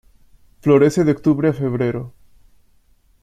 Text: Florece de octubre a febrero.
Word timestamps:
Florece 0.61 1.03
de 1.03 1.11
octubre 1.11 1.49
a 1.49 1.53
febrero. 1.53 2.11